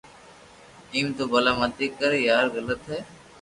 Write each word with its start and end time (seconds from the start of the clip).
ايم 0.93 1.07
تو 1.17 1.23
ڀلا 1.31 1.53
متي 1.59 1.87
ڪر 1.99 2.11
يار 2.29 2.45
غلط 2.55 2.81
ھي 2.91 2.99